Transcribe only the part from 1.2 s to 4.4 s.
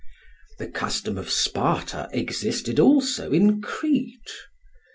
Sparta existed also in Crete.